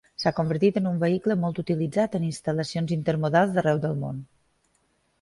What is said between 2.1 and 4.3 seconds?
en instal·lacions intermodals d'arreu del món.